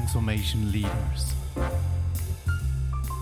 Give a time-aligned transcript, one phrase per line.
[0.00, 1.36] Transformation Leaders.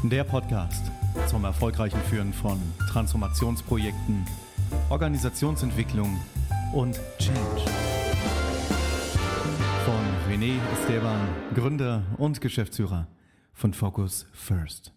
[0.05, 0.93] Der Podcast
[1.27, 2.57] zum erfolgreichen Führen von
[2.93, 4.25] Transformationsprojekten,
[4.89, 6.21] Organisationsentwicklung
[6.73, 7.63] und Change.
[9.85, 13.09] Von René Esteban, Gründer und Geschäftsführer
[13.53, 14.93] von Focus First.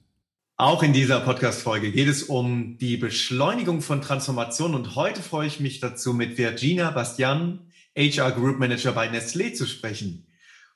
[0.57, 5.59] Auch in dieser Podcast-Folge geht es um die Beschleunigung von Transformation und heute freue ich
[5.59, 10.27] mich dazu, mit Virginia Bastian, HR Group Manager bei Nestlé zu sprechen.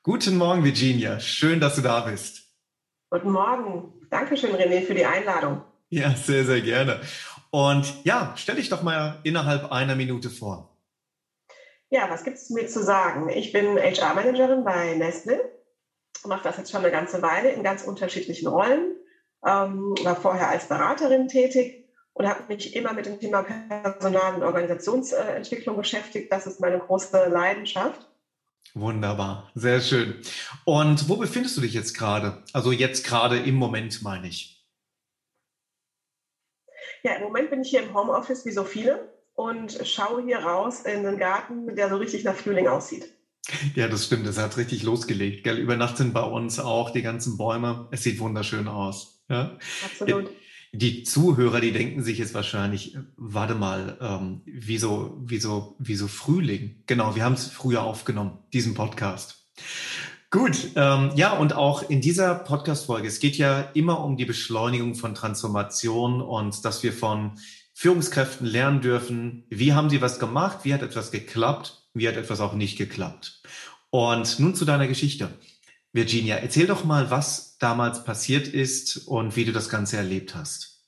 [0.05, 1.19] Guten Morgen, Virginia.
[1.19, 2.43] Schön, dass du da bist.
[3.09, 3.91] Guten Morgen.
[4.11, 5.63] Dankeschön, René, für die Einladung.
[5.89, 7.01] Ja, sehr, sehr gerne.
[7.49, 10.77] Und ja, stell dich doch mal innerhalb einer Minute vor.
[11.89, 13.29] Ja, was gibt es mir zu sagen?
[13.29, 15.39] Ich bin HR-Managerin bei Nestlé,
[16.27, 18.95] mache das jetzt schon eine ganze Weile in ganz unterschiedlichen Rollen
[19.43, 24.43] ähm, war vorher als Beraterin tätig und habe mich immer mit dem Thema Personal- und
[24.43, 26.31] Organisationsentwicklung beschäftigt.
[26.31, 28.07] Das ist meine große Leidenschaft.
[28.75, 30.21] Wunderbar, sehr schön.
[30.65, 32.43] Und wo befindest du dich jetzt gerade?
[32.51, 34.67] Also jetzt gerade im Moment meine ich.
[37.01, 40.81] Ja, im Moment bin ich hier im Homeoffice wie so viele und schaue hier raus
[40.81, 43.13] in den Garten, der so richtig nach Frühling aussieht.
[43.75, 44.27] Ja, das stimmt.
[44.27, 45.45] Es hat richtig losgelegt.
[45.45, 45.57] Gell?
[45.57, 47.87] Über Nacht sind bei uns auch die ganzen Bäume.
[47.91, 49.23] Es sieht wunderschön aus.
[49.29, 49.57] Ja?
[49.85, 50.31] Absolut.
[50.77, 56.83] Die Zuhörer, die denken sich jetzt wahrscheinlich, warte mal, ähm, wieso, wieso, wieso Frühling?
[56.85, 59.47] Genau, wir haben es früher aufgenommen, diesen Podcast.
[60.31, 64.95] Gut, ähm, ja, und auch in dieser Podcast-Folge, es geht ja immer um die Beschleunigung
[64.95, 67.39] von Transformation und dass wir von
[67.73, 72.41] Führungskräften lernen dürfen, wie haben sie was gemacht, wie hat etwas geklappt, wie hat etwas
[72.41, 73.41] auch nicht geklappt.
[73.91, 75.29] Und nun zu deiner Geschichte.
[75.95, 80.83] Virginia, erzähl doch mal, was damals passiert ist und wie du das Ganze erlebt hast.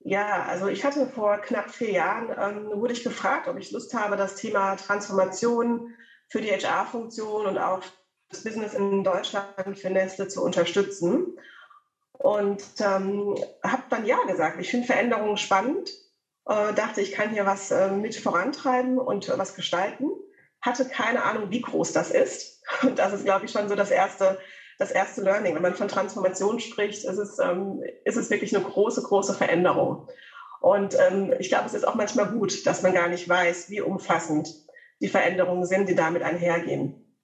[0.00, 3.94] Ja, also ich hatte vor knapp vier Jahren, ähm, wurde ich gefragt, ob ich Lust
[3.94, 5.94] habe, das Thema Transformation
[6.28, 7.82] für die HR-Funktion und auch
[8.28, 11.38] das Business in Deutschland für Nestle zu unterstützen.
[12.12, 14.60] Und ähm, habe dann ja gesagt.
[14.60, 15.88] Ich finde Veränderungen spannend,
[16.44, 20.10] äh, dachte, ich kann hier was äh, mit vorantreiben und äh, was gestalten
[20.62, 22.62] hatte keine Ahnung, wie groß das ist.
[22.82, 24.38] Und das ist, glaube ich, schon so das erste,
[24.78, 25.54] das erste Learning.
[25.54, 30.08] Wenn man von Transformation spricht, ist es, ähm, ist es wirklich eine große, große Veränderung.
[30.60, 33.80] Und ähm, ich glaube, es ist auch manchmal gut, dass man gar nicht weiß, wie
[33.80, 34.48] umfassend
[35.00, 37.16] die Veränderungen sind, die damit einhergehen.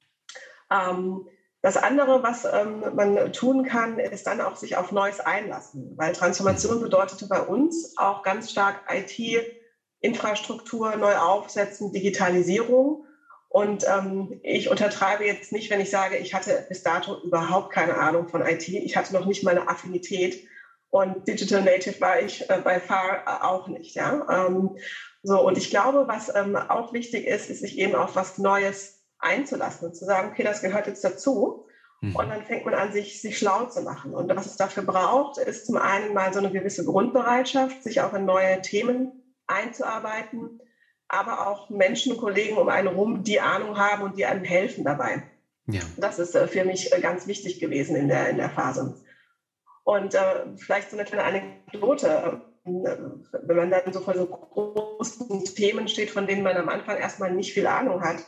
[0.70, 1.28] Ähm,
[1.62, 6.12] das andere, was ähm, man tun kann, ist dann auch sich auf Neues einlassen, weil
[6.12, 13.04] Transformation bedeutete bei uns auch ganz stark IT-Infrastruktur neu aufsetzen, Digitalisierung.
[13.48, 17.96] Und ähm, ich untertreibe jetzt nicht, wenn ich sage, ich hatte bis dato überhaupt keine
[17.96, 18.68] Ahnung von IT.
[18.68, 20.46] Ich hatte noch nicht mal eine Affinität.
[20.90, 23.94] Und Digital Native war ich äh, by far äh, auch nicht.
[23.94, 24.46] Ja?
[24.48, 24.76] Ähm,
[25.22, 29.04] so, und ich glaube, was ähm, auch wichtig ist, ist sich eben auf was Neues
[29.18, 31.66] einzulassen und zu sagen, okay, das gehört jetzt dazu.
[32.00, 32.16] Mhm.
[32.16, 34.14] Und dann fängt man an, sich, sich schlau zu machen.
[34.14, 38.12] Und was es dafür braucht, ist zum einen mal so eine gewisse Grundbereitschaft, sich auch
[38.14, 40.60] in neue Themen einzuarbeiten
[41.08, 45.22] aber auch Menschen, Kollegen um einen rum, die Ahnung haben und die einem helfen dabei.
[45.66, 45.80] Ja.
[45.96, 48.94] Das ist äh, für mich äh, ganz wichtig gewesen in der, in der Phase.
[49.84, 52.70] Und äh, vielleicht so eine kleine Anekdote, äh,
[53.42, 57.32] wenn man dann so vor so großen Themen steht, von denen man am Anfang erstmal
[57.32, 58.18] nicht viel Ahnung hat.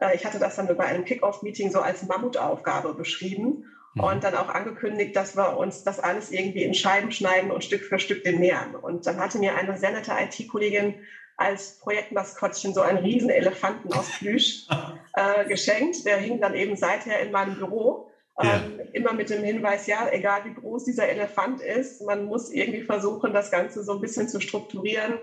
[0.00, 4.04] Äh, ich hatte das dann bei einem Kick-Off-Meeting so als Mammutaufgabe beschrieben mhm.
[4.04, 7.82] und dann auch angekündigt, dass wir uns das alles irgendwie in Scheiben schneiden und Stück
[7.82, 8.74] für Stück dem nähern.
[8.74, 10.94] Und dann hatte mir eine sehr nette IT-Kollegin
[11.36, 14.66] als Projektmaskottchen so einen riesen Elefanten aus Plüsch
[15.14, 16.04] äh, geschenkt.
[16.04, 18.10] Der hing dann eben seither in meinem Büro.
[18.40, 22.82] Ähm, Immer mit dem Hinweis, ja, egal wie groß dieser Elefant ist, man muss irgendwie
[22.82, 25.18] versuchen, das Ganze so ein bisschen zu strukturieren,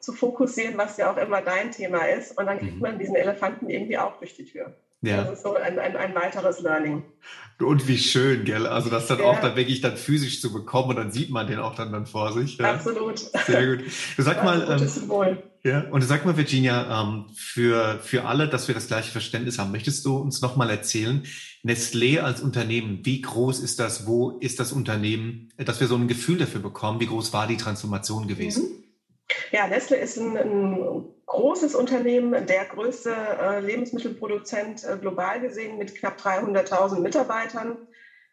[0.00, 2.36] zu fokussieren, was ja auch immer dein Thema ist.
[2.36, 2.80] Und dann kriegt mhm.
[2.80, 4.74] man diesen Elefanten irgendwie auch durch die Tür.
[5.00, 5.22] Ja.
[5.22, 7.04] Das ist so ein, ein, ein weiteres Learning.
[7.60, 8.66] Und wie schön, gell?
[8.66, 9.24] Also das dann ja.
[9.24, 12.06] auch dann wirklich dann physisch zu bekommen und dann sieht man den auch dann, dann
[12.06, 12.56] vor sich.
[12.58, 12.74] Ja?
[12.74, 13.18] Absolut.
[13.46, 13.84] Sehr gut.
[14.16, 18.74] Du sag mal, ähm, ja, und sag mal, Virginia, ähm, für, für alle, dass wir
[18.74, 21.24] das gleiche Verständnis haben, möchtest du uns nochmal erzählen,
[21.64, 26.06] Nestlé als Unternehmen, wie groß ist das, wo ist das Unternehmen, dass wir so ein
[26.06, 28.64] Gefühl dafür bekommen, wie groß war die Transformation gewesen?
[28.64, 28.77] Mhm.
[29.50, 35.94] Ja, Nestle ist ein, ein großes Unternehmen, der größte äh, Lebensmittelproduzent äh, global gesehen mit
[35.94, 37.88] knapp 300.000 Mitarbeitern.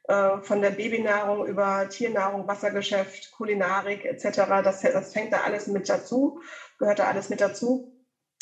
[0.07, 4.37] Äh, von der Babynahrung über Tiernahrung, Wassergeschäft, Kulinarik etc.
[4.63, 6.41] Das, das fängt da alles mit dazu,
[6.77, 7.91] gehört da alles mit dazu.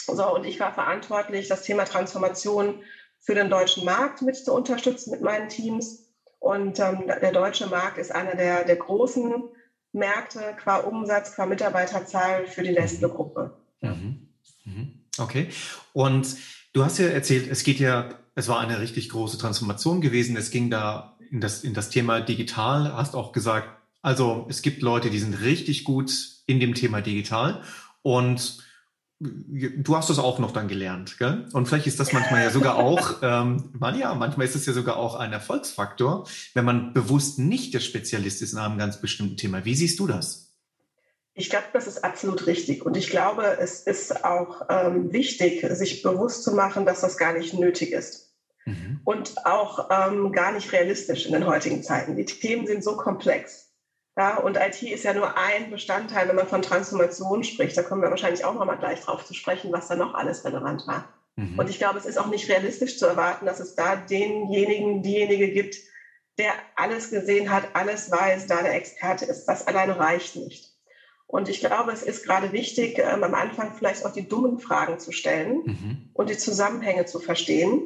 [0.05, 2.83] So, und ich war verantwortlich, das Thema Transformation
[3.21, 6.13] für den deutschen Markt mit zu unterstützen mit meinen Teams.
[6.39, 9.44] Und ähm, der deutsche Markt ist einer der, der großen
[9.94, 13.57] Märkte qua Umsatz, qua Mitarbeiterzahl für die Nestle-Gruppe.
[13.81, 14.28] Mhm.
[14.66, 14.94] Mhm.
[15.18, 15.50] Okay.
[15.94, 16.36] Und
[16.74, 20.36] du hast ja erzählt, es geht ja es war eine richtig große Transformation gewesen.
[20.38, 22.94] Es ging da in das, in das Thema digital.
[22.94, 23.69] Hast auch gesagt,
[24.01, 26.12] also es gibt Leute, die sind richtig gut
[26.46, 27.62] in dem Thema digital
[28.01, 28.57] und
[29.19, 31.48] du hast das auch noch dann gelernt, gell?
[31.54, 34.74] Und vielleicht ist das manchmal ja sogar auch, ähm, man, ja, manchmal ist es ja
[34.74, 39.38] sogar auch ein Erfolgsfaktor, wenn man bewusst nicht der Spezialist ist in einem ganz bestimmten
[39.38, 39.65] Thema.
[39.65, 40.54] Wie siehst du das?
[41.36, 42.86] Ich glaube, das ist absolut richtig.
[42.86, 47.33] Und ich glaube, es ist auch ähm, wichtig, sich bewusst zu machen, dass das gar
[47.33, 48.33] nicht nötig ist.
[48.65, 49.00] Mhm.
[49.04, 52.15] Und auch ähm, gar nicht realistisch in den heutigen Zeiten.
[52.15, 53.73] Die Themen sind so komplex.
[54.15, 57.75] Ja, und IT ist ja nur ein Bestandteil, wenn man von Transformation spricht.
[57.75, 60.45] Da kommen wir wahrscheinlich auch noch mal gleich drauf zu sprechen, was da noch alles
[60.45, 61.10] relevant war.
[61.36, 61.57] Mhm.
[61.57, 65.50] Und ich glaube, es ist auch nicht realistisch zu erwarten, dass es da denjenigen, diejenige
[65.50, 65.77] gibt,
[66.38, 69.45] der alles gesehen hat, alles weiß, da der Experte ist.
[69.45, 70.71] Das alleine reicht nicht.
[71.25, 75.00] Und ich glaube, es ist gerade wichtig, ähm, am Anfang vielleicht auch die dummen Fragen
[75.00, 76.10] zu stellen mhm.
[76.13, 77.81] und die Zusammenhänge zu verstehen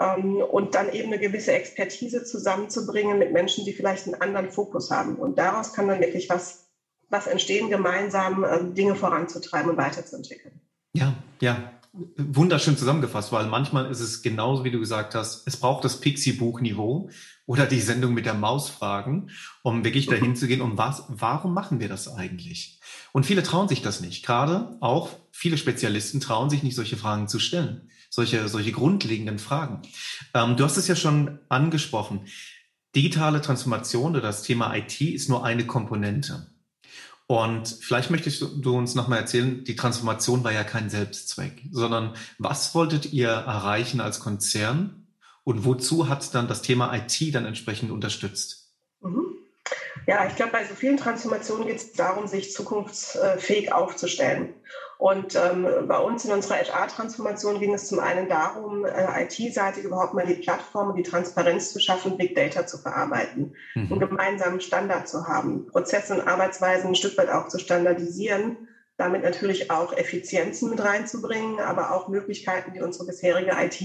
[0.00, 5.16] und dann eben eine gewisse Expertise zusammenzubringen mit Menschen, die vielleicht einen anderen Fokus haben.
[5.16, 6.70] Und daraus kann dann wirklich was,
[7.10, 10.58] was entstehen, gemeinsam äh, Dinge voranzutreiben und weiterzuentwickeln.
[10.94, 11.72] Ja, ja,
[12.16, 17.10] wunderschön zusammengefasst, weil manchmal ist es genauso, wie du gesagt hast, es braucht das Pixie-Buch-Niveau
[17.46, 19.30] oder die Sendung mit der Maus fragen,
[19.62, 22.80] um wirklich dahin zu gehen, um was, warum machen wir das eigentlich?
[23.12, 24.24] Und viele trauen sich das nicht.
[24.24, 27.90] Gerade auch viele Spezialisten trauen sich nicht, solche Fragen zu stellen.
[28.20, 29.80] Solche, solche grundlegenden Fragen.
[30.34, 32.26] Ähm, du hast es ja schon angesprochen.
[32.94, 36.52] Digitale Transformation oder das Thema IT ist nur eine Komponente.
[37.26, 42.74] Und vielleicht möchtest du uns nochmal erzählen, die Transformation war ja kein Selbstzweck, sondern was
[42.74, 45.06] wolltet ihr erreichen als Konzern
[45.42, 48.74] und wozu hat dann das Thema IT dann entsprechend unterstützt?
[49.00, 49.34] Mhm.
[50.06, 54.52] Ja, ich glaube, bei so vielen Transformationen geht es darum, sich zukunftsfähig aufzustellen.
[55.00, 60.12] Und ähm, bei uns in unserer HR-Transformation ging es zum einen darum, äh, IT-seitig überhaupt
[60.12, 63.92] mal die Plattform und die Transparenz zu schaffen, Big Data zu verarbeiten, mhm.
[63.92, 68.68] einen gemeinsamen Standard zu haben, Prozesse und Arbeitsweisen ein Stück weit auch zu standardisieren,
[68.98, 73.80] damit natürlich auch Effizienzen mit reinzubringen, aber auch Möglichkeiten, die unsere bisherige IT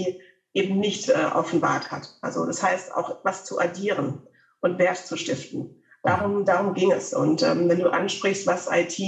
[0.54, 2.10] eben nicht äh, offenbart hat.
[2.20, 4.22] Also das heißt auch was zu addieren
[4.60, 5.82] und Wert zu stiften.
[6.04, 7.14] Darum, darum ging es.
[7.14, 9.00] Und ähm, wenn du ansprichst, was IT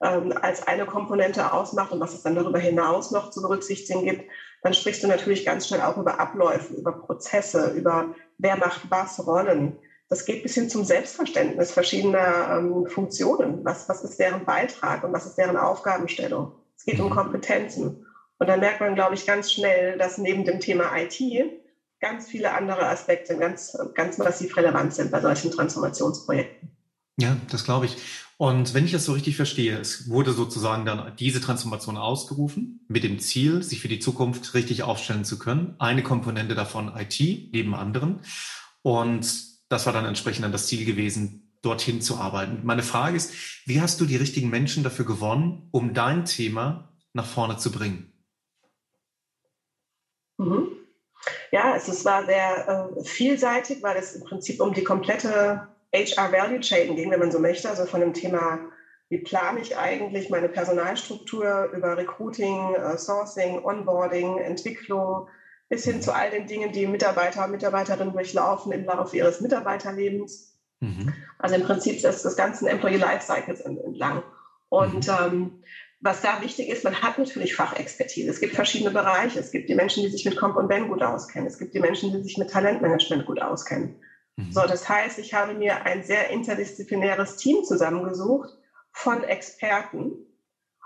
[0.00, 4.30] als eine Komponente ausmacht und was es dann darüber hinaus noch zu berücksichtigen gibt,
[4.62, 9.24] dann sprichst du natürlich ganz schnell auch über Abläufe, über Prozesse, über wer macht was,
[9.26, 9.78] Rollen.
[10.08, 13.64] Das geht bis hin zum Selbstverständnis verschiedener ähm, Funktionen.
[13.64, 16.52] Was, was ist deren Beitrag und was ist deren Aufgabenstellung?
[16.76, 17.14] Es geht um mhm.
[17.14, 18.06] Kompetenzen.
[18.38, 21.20] Und dann merkt man, glaube ich, ganz schnell, dass neben dem Thema IT
[22.00, 26.70] ganz viele andere Aspekte ganz, ganz massiv relevant sind bei solchen Transformationsprojekten.
[27.18, 27.96] Ja, das glaube ich.
[28.36, 33.04] Und wenn ich das so richtig verstehe, es wurde sozusagen dann diese Transformation ausgerufen mit
[33.04, 35.76] dem Ziel, sich für die Zukunft richtig aufstellen zu können.
[35.78, 37.18] Eine Komponente davon IT
[37.52, 38.20] neben anderen.
[38.82, 39.26] Und
[39.68, 42.60] das war dann entsprechend dann das Ziel gewesen, dorthin zu arbeiten.
[42.64, 43.32] Meine Frage ist,
[43.66, 48.12] wie hast du die richtigen Menschen dafür gewonnen, um dein Thema nach vorne zu bringen?
[50.38, 50.68] Mhm.
[51.52, 56.60] Ja, es war sehr äh, vielseitig, weil es im Prinzip um die komplette HR Value
[56.60, 58.58] Chain ging, wenn man so möchte, also von dem Thema,
[59.08, 65.28] wie plane ich eigentlich meine Personalstruktur über Recruiting, äh, Sourcing, Onboarding, Entwicklung,
[65.68, 70.58] bis hin zu all den Dingen, die Mitarbeiter und Mitarbeiterinnen durchlaufen im Laufe ihres Mitarbeiterlebens.
[70.80, 71.14] Mhm.
[71.38, 74.22] Also im Prinzip ist das ganzen Employee Lifecycles entlang.
[74.68, 75.14] Und mhm.
[75.20, 75.62] ähm,
[76.00, 78.28] was da wichtig ist, man hat natürlich Fachexpertise.
[78.28, 79.38] Es gibt verschiedene Bereiche.
[79.38, 81.46] Es gibt die Menschen, die sich mit Comp und Ben gut auskennen.
[81.46, 83.96] Es gibt die Menschen, die sich mit Talentmanagement gut auskennen.
[84.36, 84.52] Mhm.
[84.52, 88.50] So, das heißt, ich habe mir ein sehr interdisziplinäres Team zusammengesucht
[88.92, 90.12] von Experten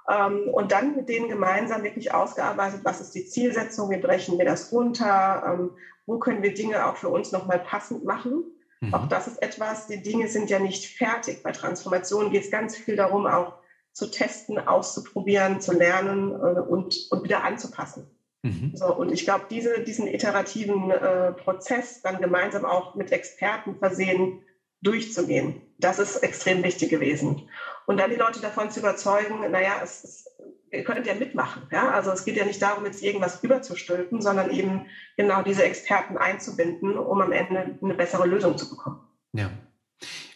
[0.09, 4.45] ähm, und dann mit denen gemeinsam wirklich ausgearbeitet, was ist die Zielsetzung, wie brechen wir
[4.45, 5.71] das runter, ähm,
[6.07, 8.45] wo können wir Dinge auch für uns nochmal passend machen.
[8.81, 8.95] Mhm.
[8.95, 11.43] Auch das ist etwas, die Dinge sind ja nicht fertig.
[11.43, 13.55] Bei Transformation geht es ganz viel darum, auch
[13.93, 18.07] zu testen, auszuprobieren, zu lernen äh, und, und wieder anzupassen.
[18.43, 18.73] Mhm.
[18.75, 24.43] So, und ich glaube, diese, diesen iterativen äh, Prozess dann gemeinsam auch mit Experten versehen
[24.81, 27.49] durchzugehen, das ist extrem wichtig gewesen.
[27.87, 30.27] Und dann die Leute davon zu überzeugen, naja, es, es,
[30.71, 31.63] ihr könnt ja mitmachen.
[31.73, 31.91] Ja?
[31.91, 36.97] Also es geht ja nicht darum, jetzt irgendwas überzustülpen, sondern eben genau diese Experten einzubinden,
[36.97, 39.01] um am Ende eine bessere Lösung zu bekommen.
[39.33, 39.51] Ja.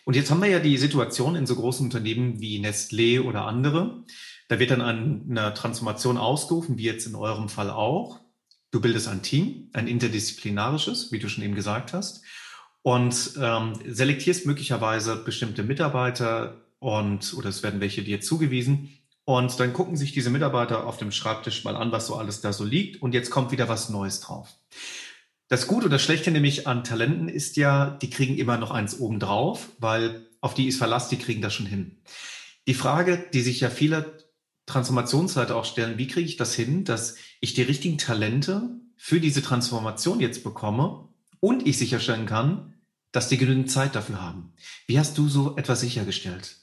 [0.05, 4.05] Und jetzt haben wir ja die Situation in so großen Unternehmen wie Nestlé oder andere,
[4.53, 8.21] da wird dann eine Transformation ausgerufen, wie jetzt in eurem Fall auch.
[8.71, 12.23] Du bildest ein Team, ein interdisziplinarisches, wie du schon eben gesagt hast,
[12.83, 18.91] und ähm, selektierst möglicherweise bestimmte Mitarbeiter und oder es werden welche dir zugewiesen
[19.25, 22.53] Und dann gucken sich diese Mitarbeiter auf dem Schreibtisch mal an, was so alles da
[22.53, 23.01] so liegt.
[23.01, 24.51] Und jetzt kommt wieder was Neues drauf.
[25.49, 29.71] Das Gute oder Schlechte nämlich an Talenten ist ja, die kriegen immer noch eins obendrauf,
[29.79, 32.03] weil auf die ist Verlass, die kriegen das schon hin.
[32.67, 34.22] Die Frage, die sich ja viele
[34.67, 39.43] Transformationsleiter auch stellen, wie kriege ich das hin, dass ich die richtigen Talente für diese
[39.43, 41.09] Transformation jetzt bekomme
[41.41, 42.75] und ich sicherstellen kann,
[43.11, 44.55] dass die genügend Zeit dafür haben.
[44.87, 46.57] Wie hast du so etwas sichergestellt?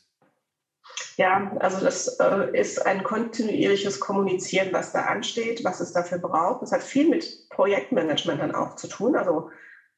[1.18, 6.62] Ja, also das äh, ist ein kontinuierliches Kommunizieren, was da ansteht, was es dafür braucht.
[6.62, 9.18] Das hat viel mit Projektmanagement dann auch zu tun.
[9.18, 9.50] Also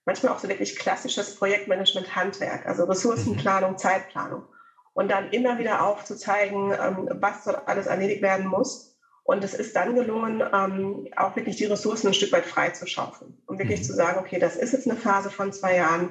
[0.06, 4.46] manchmal auch so wirklich klassisches Projektmanagement-Handwerk, also Ressourcenplanung, Zeitplanung.
[4.94, 8.98] Und dann immer wieder aufzuzeigen, ähm, was dort alles erledigt werden muss.
[9.24, 13.38] Und es ist dann gelungen, ähm, auch wirklich die Ressourcen ein Stück weit freizuschaufeln.
[13.48, 13.86] Um wirklich mhm.
[13.86, 16.10] zu sagen, okay, das ist jetzt eine Phase von zwei Jahren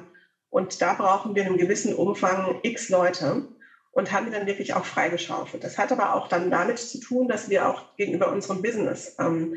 [0.49, 3.47] und da brauchen wir in einem gewissen Umfang x Leute
[3.91, 5.63] und haben die dann wirklich auch freigeschaufelt.
[5.63, 9.55] Das hat aber auch dann damit zu tun, dass wir auch gegenüber unserem Business ähm,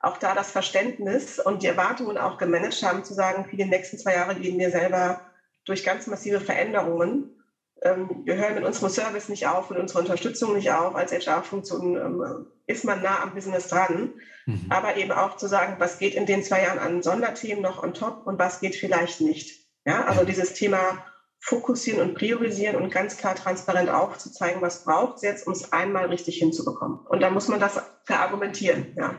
[0.00, 3.98] auch da das Verständnis und die Erwartungen auch gemanagt haben, zu sagen, für die nächsten
[3.98, 5.20] zwei Jahre gehen wir selber
[5.64, 7.35] durch ganz massive Veränderungen.
[7.82, 10.94] Ähm, wir hören mit unserem Service nicht auf, mit unserer Unterstützung nicht auf.
[10.94, 14.14] Als HR-Funktion ähm, ist man nah am Business dran.
[14.46, 14.66] Mhm.
[14.70, 17.94] Aber eben auch zu sagen, was geht in den zwei Jahren an Sonderthemen noch on
[17.94, 19.66] top und was geht vielleicht nicht.
[19.84, 21.04] Ja, also dieses Thema
[21.38, 26.06] fokussieren und priorisieren und ganz klar transparent aufzuzeigen, was braucht es jetzt, um es einmal
[26.06, 26.98] richtig hinzubekommen.
[27.06, 29.14] Und dann muss man das verargumentieren, ja.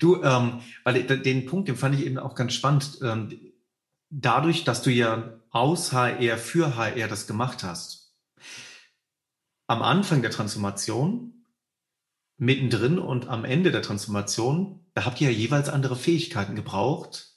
[0.00, 2.98] Du, ähm, weil den Punkt, den fand ich eben auch ganz spannend.
[3.04, 3.52] Ähm,
[4.10, 8.14] dadurch, dass du ja aus HR für HR das gemacht hast,
[9.66, 11.44] am Anfang der Transformation,
[12.38, 17.32] mittendrin und am Ende der Transformation, da habt ihr ja jeweils andere Fähigkeiten gebraucht,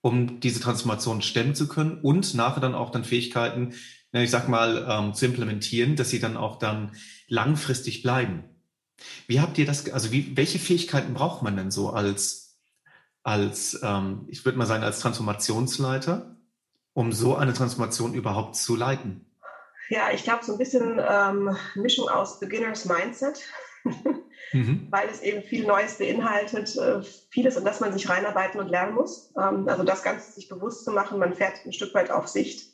[0.00, 3.74] um diese Transformation stemmen zu können und nachher dann auch dann Fähigkeiten,
[4.12, 6.92] ich sag mal, ähm, zu implementieren, dass sie dann auch dann
[7.28, 8.44] langfristig bleiben.
[9.26, 12.45] Wie habt ihr das, also wie, welche Fähigkeiten braucht man denn so als,
[13.26, 16.36] als ähm, ich würde mal sagen, als Transformationsleiter,
[16.92, 19.26] um so eine Transformation überhaupt zu leiten?
[19.88, 23.42] Ja, ich glaube, so ein bisschen ähm, Mischung aus Beginners Mindset
[24.52, 24.86] mhm.
[24.90, 28.94] weil es eben viel Neues beinhaltet, äh, vieles, in das man sich reinarbeiten und lernen
[28.94, 29.32] muss.
[29.36, 32.72] Ähm, also das Ganze sich bewusst zu machen, man fährt ein Stück weit auf Sicht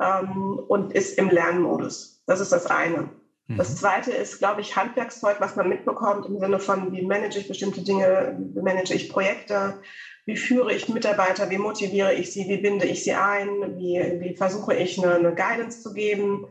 [0.00, 2.22] ähm, und ist im Lernmodus.
[2.26, 3.10] Das ist das eine.
[3.50, 3.56] Mhm.
[3.56, 7.48] Das zweite ist, glaube ich, Handwerkszeug, was man mitbekommt im Sinne von, wie manage ich
[7.48, 9.80] bestimmte Dinge, wie manage ich Projekte,
[10.24, 14.36] wie führe ich Mitarbeiter, wie motiviere ich sie, wie binde ich sie ein, wie, wie
[14.36, 16.46] versuche ich eine, eine Guidance zu geben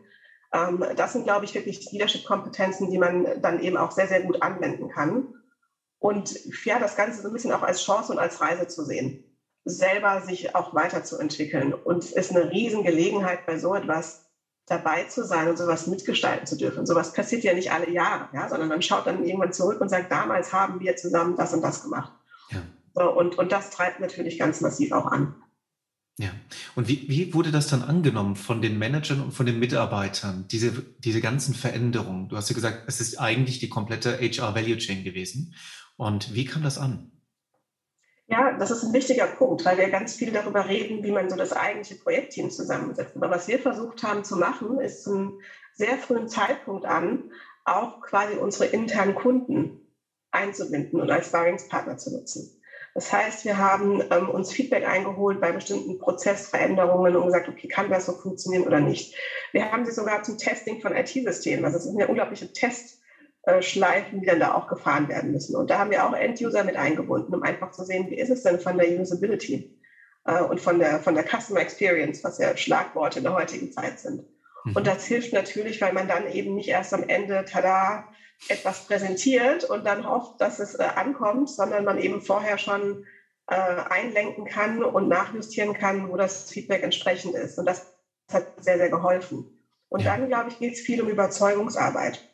[0.54, 4.42] ähm, das sind, glaube ich, wirklich Leadership-Kompetenzen, die man dann eben auch sehr, sehr gut
[4.42, 5.36] anwenden kann.
[6.00, 6.34] Und
[6.66, 9.24] ja, das Ganze so ein bisschen auch als Chance und als Reise zu sehen,
[9.66, 11.74] selber sich auch weiterzuentwickeln.
[11.74, 14.29] Und es ist eine Riesengelegenheit, bei so etwas
[14.70, 16.86] dabei zu sein und sowas mitgestalten zu dürfen.
[16.86, 20.12] Sowas passiert ja nicht alle Jahre, ja, sondern man schaut dann irgendwann zurück und sagt,
[20.12, 22.12] damals haben wir zusammen das und das gemacht.
[22.52, 22.62] Ja.
[22.94, 25.36] So, und, und das treibt natürlich ganz massiv auch an.
[26.20, 26.32] Ja.
[26.76, 30.72] Und wie, wie wurde das dann angenommen von den Managern und von den Mitarbeitern, diese,
[31.00, 32.28] diese ganzen Veränderungen?
[32.28, 35.56] Du hast ja gesagt, es ist eigentlich die komplette HR Value Chain gewesen.
[35.96, 37.12] Und wie kam das an?
[38.30, 41.36] Ja, das ist ein wichtiger Punkt, weil wir ganz viel darüber reden, wie man so
[41.36, 43.16] das eigentliche Projektteam zusammensetzt.
[43.16, 45.40] Aber was wir versucht haben zu machen, ist zum
[45.74, 47.32] sehr frühen Zeitpunkt an
[47.66, 49.80] auch quasi unsere internen Kunden
[50.30, 52.62] einzubinden und als Sparringspartner zu nutzen.
[52.94, 57.90] Das heißt, wir haben ähm, uns Feedback eingeholt bei bestimmten Prozessveränderungen und gesagt, okay, kann
[57.90, 59.16] das so funktionieren oder nicht.
[59.54, 61.66] Wir haben sie sogar zum Testing von IT-Systemen.
[61.66, 62.52] Also es sind ja unglaubliche
[63.44, 65.56] Testschleifen, die dann da auch gefahren werden müssen.
[65.56, 68.44] Und da haben wir auch End-User mit eingebunden, um einfach zu sehen, wie ist es
[68.44, 69.80] denn von der Usability
[70.26, 74.00] äh, und von der, von der Customer Experience, was ja Schlagworte in der heutigen Zeit
[74.00, 74.26] sind.
[74.66, 74.76] Mhm.
[74.76, 78.08] Und das hilft natürlich, weil man dann eben nicht erst am Ende, tada,
[78.48, 83.06] etwas präsentiert und dann hofft, dass es äh, ankommt, sondern man eben vorher schon
[83.48, 87.58] äh, einlenken kann und nachjustieren kann, wo das Feedback entsprechend ist.
[87.58, 87.94] Und das
[88.32, 89.60] hat sehr, sehr geholfen.
[89.90, 92.29] Und dann, glaube ich, geht es viel um Überzeugungsarbeit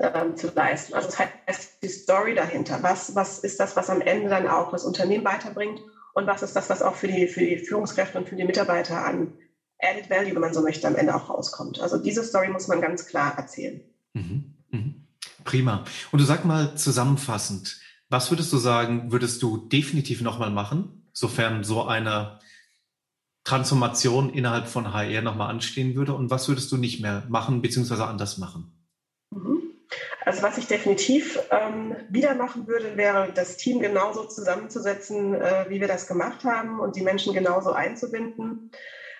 [0.00, 0.94] ähm, zu leisten.
[0.94, 2.82] Also das heißt, die Story dahinter.
[2.82, 5.80] Was, was ist das, was am Ende dann auch das Unternehmen weiterbringt?
[6.14, 9.04] Und was ist das, was auch für die, für die Führungskräfte und für die Mitarbeiter
[9.04, 9.34] an
[9.78, 11.80] Added Value, wenn man so möchte, am Ende auch rauskommt?
[11.80, 13.80] Also diese Story muss man ganz klar erzählen.
[14.14, 14.54] Mhm.
[14.70, 15.06] Mhm.
[15.44, 15.84] Prima.
[16.10, 17.78] Und du sag mal zusammenfassend,
[18.08, 22.40] was würdest du sagen, würdest du definitiv nochmal machen, sofern so eine
[23.44, 26.14] Transformation innerhalb von HR nochmal anstehen würde?
[26.14, 28.79] Und was würdest du nicht mehr machen, beziehungsweise anders machen?
[30.24, 35.80] Also was ich definitiv ähm, wieder machen würde, wäre das Team genauso zusammenzusetzen, äh, wie
[35.80, 38.70] wir das gemacht haben und die Menschen genauso einzubinden.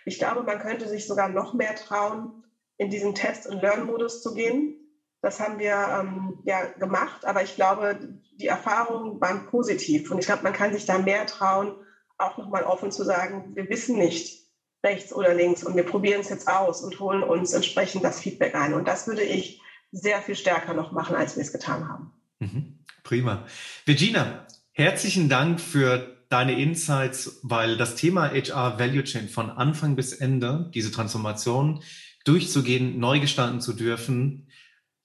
[0.04, 2.45] Ich glaube, man könnte sich sogar noch mehr trauen,
[2.76, 4.75] in diesen Test- und Learn-Modus zu gehen
[5.21, 7.99] Das haben wir ähm, ja gemacht, aber ich glaube,
[8.40, 11.75] die Erfahrungen waren positiv und ich glaube, man kann sich da mehr trauen,
[12.16, 14.49] auch nochmal offen zu sagen, wir wissen nicht
[14.83, 18.54] rechts oder links und wir probieren es jetzt aus und holen uns entsprechend das Feedback
[18.54, 18.73] ein.
[18.73, 19.61] Und das würde ich
[19.92, 22.12] sehr viel stärker noch machen, als wir es getan haben.
[22.38, 22.78] Mhm.
[23.02, 23.47] Prima.
[23.85, 30.12] Virginia, herzlichen Dank für deine Insights, weil das Thema HR Value Chain von Anfang bis
[30.12, 31.82] Ende, diese Transformation
[32.25, 34.49] durchzugehen, neu gestalten zu dürfen,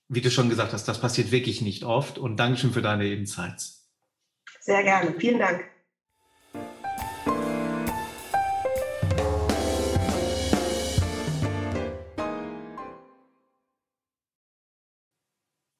[0.07, 2.17] wie du schon gesagt hast, das passiert wirklich nicht oft.
[2.17, 3.89] Und Dankeschön für deine Insights.
[4.59, 5.15] Sehr gerne.
[5.19, 5.63] Vielen Dank.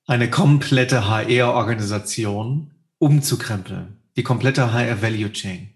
[0.08, 3.98] Eine komplette HR-Organisation umzukrempeln.
[4.16, 5.72] Die komplette HR-Value Chain.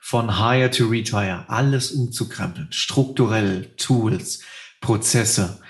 [0.00, 1.44] Von Hire to Retire.
[1.48, 2.72] Alles umzukrempeln.
[2.72, 4.40] Strukturell, Tools,
[4.80, 5.60] Prozesse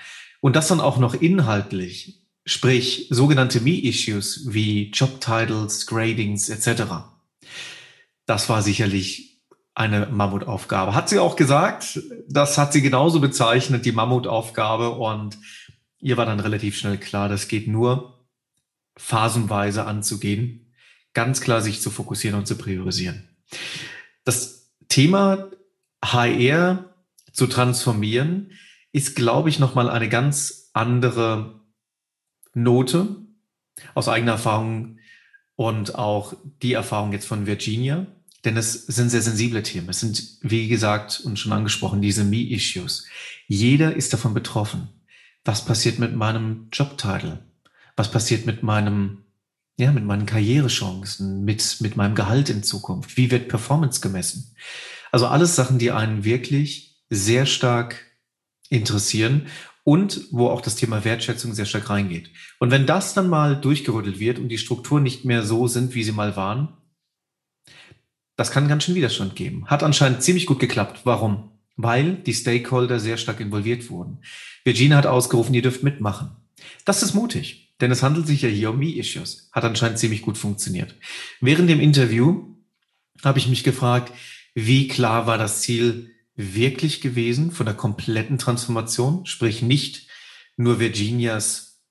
[0.41, 6.83] und das dann auch noch inhaltlich, sprich sogenannte Me-Issues wie Job-Titles, Gradings etc.
[8.25, 9.39] Das war sicherlich
[9.75, 10.95] eine Mammutaufgabe.
[10.95, 14.89] Hat sie auch gesagt, das hat sie genauso bezeichnet, die Mammutaufgabe.
[14.89, 15.37] Und
[15.99, 18.27] ihr war dann relativ schnell klar, das geht nur
[18.97, 20.73] phasenweise anzugehen,
[21.13, 23.29] ganz klar sich zu fokussieren und zu priorisieren.
[24.23, 25.51] Das Thema
[26.03, 26.93] HR
[27.31, 28.51] zu transformieren,
[28.91, 31.61] ist, glaube ich, nochmal eine ganz andere
[32.55, 33.15] Note
[33.93, 34.97] aus eigener Erfahrung
[35.55, 38.07] und auch die Erfahrung jetzt von Virginia.
[38.43, 39.89] Denn es sind sehr sensible Themen.
[39.89, 43.05] Es sind, wie gesagt und schon angesprochen, diese Me-Issues.
[43.47, 44.89] Jeder ist davon betroffen.
[45.47, 47.39] Was passiert mit meinem Jobtitel?
[47.95, 49.23] Was passiert mit meinem,
[49.79, 53.15] ja, mit meinen Karrierechancen, mit, mit meinem Gehalt in Zukunft?
[53.15, 54.53] Wie wird Performance gemessen?
[55.09, 57.95] Also alles Sachen, die einen wirklich sehr stark
[58.67, 59.47] interessieren
[59.85, 62.29] und wo auch das Thema Wertschätzung sehr stark reingeht.
[62.59, 66.03] Und wenn das dann mal durchgerüttelt wird und die Strukturen nicht mehr so sind, wie
[66.03, 66.75] sie mal waren,
[68.35, 69.65] das kann ganz schön Widerstand geben.
[69.67, 71.05] Hat anscheinend ziemlich gut geklappt.
[71.05, 71.56] Warum?
[71.77, 74.19] Weil die Stakeholder sehr stark involviert wurden.
[74.65, 76.31] Virginia hat ausgerufen, ihr dürft mitmachen.
[76.85, 79.49] Das ist mutig, denn es handelt sich ja hier um Me-Issues.
[79.51, 80.95] Hat anscheinend ziemlich gut funktioniert.
[81.39, 82.55] Während dem Interview
[83.23, 84.11] habe ich mich gefragt,
[84.55, 90.07] wie klar war das Ziel wirklich gewesen von der kompletten Transformation, sprich nicht
[90.55, 91.81] nur Virginias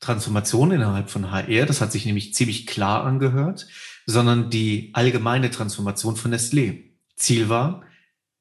[0.00, 3.66] Transformation innerhalb von HR, das hat sich nämlich ziemlich klar angehört,
[4.04, 6.84] sondern die allgemeine Transformation von Nestlé.
[7.16, 7.82] Ziel war,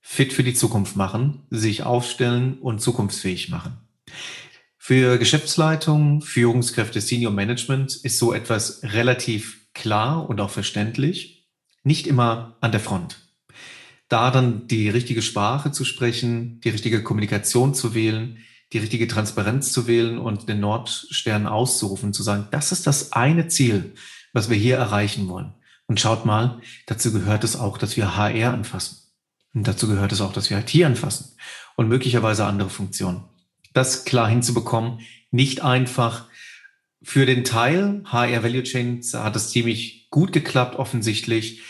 [0.08, 3.78] fit für die Zukunft machen, sich aufstellen und zukunftsfähig machen.
[4.78, 11.48] Für Geschäftsleitung, Führungskräfte, Senior Management ist so etwas relativ klar und auch verständlich,
[11.84, 13.26] nicht immer an der Front
[14.10, 18.38] da dann die richtige Sprache zu sprechen, die richtige Kommunikation zu wählen,
[18.74, 23.48] die richtige Transparenz zu wählen und den Nordstern auszurufen, zu sagen, das ist das eine
[23.48, 23.94] Ziel,
[24.34, 25.54] was wir hier erreichen wollen.
[25.88, 28.98] Und schaut mal, dazu gehört es auch, dass wir HR anfassen.
[29.56, 31.36] Und dazu gehört es auch, dass wir IT anfassen
[31.76, 33.24] und möglicherweise andere Funktionen.
[33.74, 35.00] Das klar hinzubekommen,
[35.32, 36.28] nicht einfach
[37.02, 41.62] für den Teil HR Value Chain hat es ziemlich gut geklappt, offensichtlich.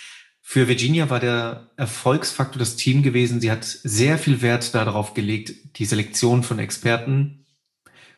[0.41, 3.41] Für Virginia war der Erfolgsfaktor das Team gewesen.
[3.41, 7.45] Sie hat sehr viel Wert darauf gelegt, die Selektion von Experten,